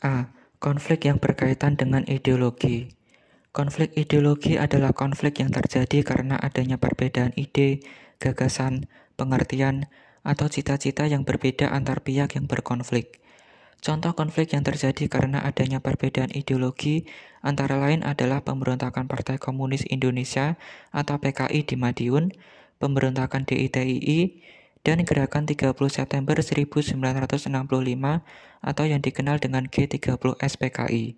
[0.00, 0.32] A.
[0.60, 2.92] Konflik yang berkaitan dengan ideologi.
[3.52, 7.84] Konflik ideologi adalah konflik yang terjadi karena adanya perbedaan ide,
[8.16, 8.88] gagasan,
[9.20, 13.20] pengertian, atau cita-cita yang berbeda antar pihak yang berkonflik.
[13.80, 17.08] Contoh konflik yang terjadi karena adanya perbedaan ideologi
[17.40, 20.60] antara lain adalah pemberontakan Partai Komunis Indonesia
[20.92, 22.36] atau PKI di Madiun,
[22.76, 24.44] pemberontakan DITII,
[24.80, 26.96] dan gerakan 30 September 1965
[28.64, 31.16] atau yang dikenal dengan G30 SPKI.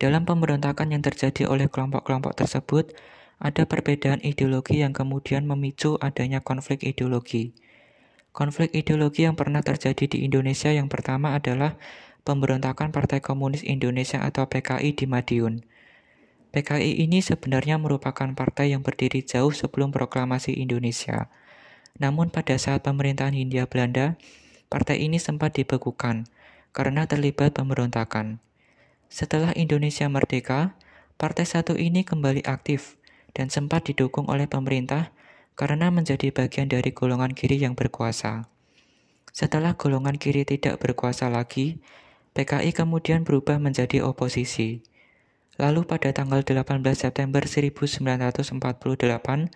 [0.00, 2.96] Dalam pemberontakan yang terjadi oleh kelompok-kelompok tersebut,
[3.42, 7.54] ada perbedaan ideologi yang kemudian memicu adanya konflik ideologi.
[8.32, 11.76] Konflik ideologi yang pernah terjadi di Indonesia yang pertama adalah
[12.24, 15.54] pemberontakan Partai Komunis Indonesia atau PKI di Madiun.
[16.52, 21.28] PKI ini sebenarnya merupakan partai yang berdiri jauh sebelum proklamasi Indonesia.
[22.02, 24.18] Namun pada saat pemerintahan Hindia Belanda,
[24.66, 26.26] partai ini sempat dibekukan
[26.74, 28.42] karena terlibat pemberontakan.
[29.06, 30.74] Setelah Indonesia merdeka,
[31.14, 32.98] partai satu ini kembali aktif
[33.38, 35.14] dan sempat didukung oleh pemerintah
[35.54, 38.50] karena menjadi bagian dari golongan kiri yang berkuasa.
[39.30, 41.78] Setelah golongan kiri tidak berkuasa lagi,
[42.34, 44.82] PKI kemudian berubah menjadi oposisi.
[45.60, 49.52] Lalu pada tanggal 18 September 1948,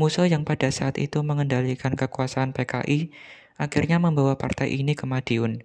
[0.00, 3.12] musuh yang pada saat itu mengendalikan kekuasaan PKI
[3.60, 5.60] akhirnya membawa partai ini ke Madiun.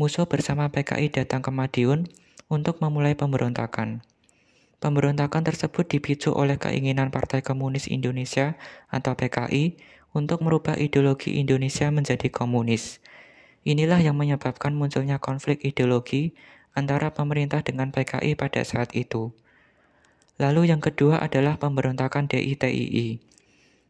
[0.00, 2.08] Musuh bersama PKI datang ke Madiun
[2.48, 4.00] untuk memulai pemberontakan.
[4.80, 8.56] Pemberontakan tersebut dipicu oleh keinginan Partai Komunis Indonesia
[8.88, 9.76] atau PKI
[10.16, 13.04] untuk merubah ideologi Indonesia menjadi komunis.
[13.68, 16.32] Inilah yang menyebabkan munculnya konflik ideologi
[16.72, 19.36] antara pemerintah dengan PKI pada saat itu.
[20.40, 23.33] Lalu yang kedua adalah pemberontakan DITII.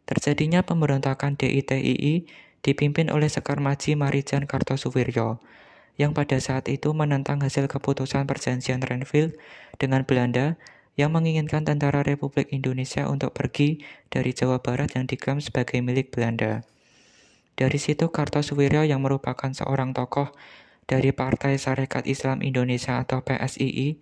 [0.05, 2.29] Terjadinya pemberontakan DITII
[2.61, 5.41] dipimpin oleh Sekar Maji Marijan Kartosuwiryo
[5.95, 9.39] yang pada saat itu menentang hasil keputusan perjanjian Renville
[9.79, 10.59] dengan Belanda
[10.95, 16.63] yang menginginkan tentara Republik Indonesia untuk pergi dari Jawa Barat yang diklaim sebagai milik Belanda.
[17.55, 20.35] Dari situ Kartosuwiryo yang merupakan seorang tokoh
[20.91, 23.99] dari Partai Sarekat Islam Indonesia atau PSII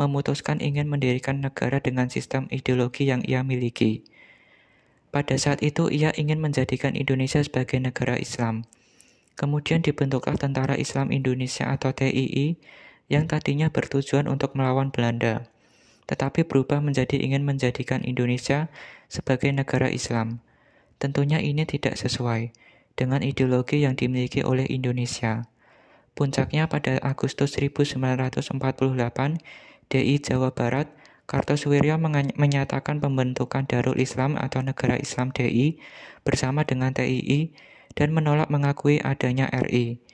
[0.00, 4.02] memutuskan ingin mendirikan negara dengan sistem ideologi yang ia miliki.
[5.14, 8.66] Pada saat itu ia ingin menjadikan Indonesia sebagai negara Islam.
[9.38, 12.58] Kemudian dibentuklah Tentara Islam Indonesia atau TII
[13.06, 15.46] yang tadinya bertujuan untuk melawan Belanda,
[16.10, 18.66] tetapi berubah menjadi ingin menjadikan Indonesia
[19.06, 20.42] sebagai negara Islam.
[20.98, 22.50] Tentunya ini tidak sesuai
[22.98, 25.46] dengan ideologi yang dimiliki oleh Indonesia.
[26.18, 28.50] Puncaknya pada Agustus 1948,
[29.94, 30.90] DI Jawa Barat,
[31.24, 31.96] Kartosuwiryo
[32.36, 35.80] menyatakan pembentukan Darul Islam atau Negara Islam DI
[36.20, 37.52] bersama dengan TII
[37.96, 40.04] dan menolak mengakui adanya RI.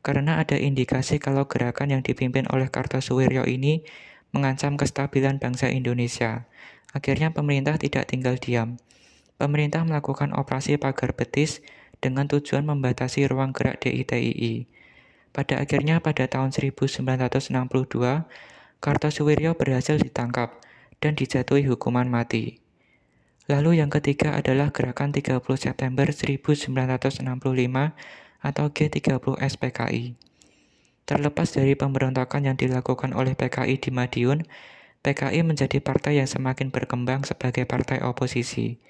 [0.00, 3.86] Karena ada indikasi kalau gerakan yang dipimpin oleh Kartosuwiryo ini
[4.34, 6.50] mengancam kestabilan bangsa Indonesia.
[6.90, 8.82] Akhirnya pemerintah tidak tinggal diam.
[9.38, 11.62] Pemerintah melakukan operasi pagar betis
[12.00, 14.66] dengan tujuan membatasi ruang gerak DITII.
[15.30, 17.54] Pada akhirnya pada tahun 1962,
[18.80, 20.56] Kartosuwiryo berhasil ditangkap
[21.04, 22.64] dan dijatuhi hukuman mati.
[23.44, 27.20] Lalu yang ketiga adalah gerakan 30 September 1965
[28.40, 30.16] atau G30 SPKI.
[31.04, 34.48] Terlepas dari pemberontakan yang dilakukan oleh PKI di Madiun,
[35.04, 38.80] PKI menjadi partai yang semakin berkembang sebagai partai oposisi.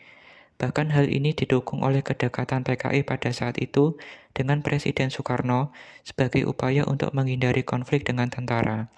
[0.60, 3.98] Bahkan hal ini didukung oleh kedekatan PKI pada saat itu
[4.36, 5.74] dengan Presiden Soekarno
[6.06, 8.92] sebagai upaya untuk menghindari konflik dengan tentara.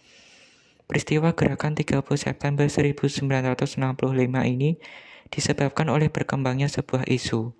[0.92, 3.80] Peristiwa gerakan 30 September 1965
[4.44, 4.76] ini
[5.32, 7.56] disebabkan oleh berkembangnya sebuah isu.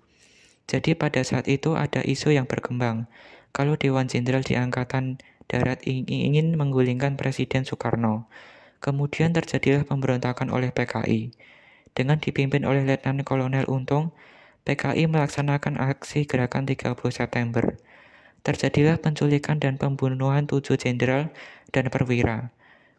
[0.69, 3.09] Jadi pada saat itu ada isu yang berkembang,
[3.49, 5.17] kalau Dewan Jenderal di Angkatan
[5.49, 8.29] Darat ingin menggulingkan Presiden Soekarno.
[8.85, 11.33] Kemudian terjadilah pemberontakan oleh PKI.
[11.97, 14.13] Dengan dipimpin oleh Letnan Kolonel Untung,
[14.69, 17.81] PKI melaksanakan aksi gerakan 30 September.
[18.45, 21.33] Terjadilah penculikan dan pembunuhan tujuh jenderal
[21.73, 22.53] dan perwira.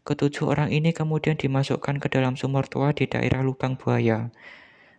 [0.04, 4.28] Ketujuh orang ini kemudian dimasukkan ke dalam sumur tua di daerah Lubang Buaya.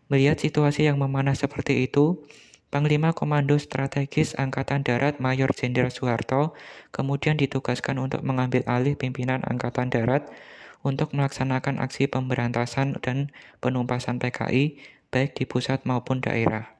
[0.10, 2.26] Melihat situasi yang memanas seperti itu,
[2.74, 6.58] Panglima Komando Strategis Angkatan Darat Mayor Jenderal Soeharto
[6.92, 10.28] kemudian ditugaskan untuk mengambil alih pimpinan Angkatan Darat
[10.84, 13.32] untuk melaksanakan aksi pemberantasan dan
[13.64, 16.75] penumpasan PKI baik di pusat maupun daerah.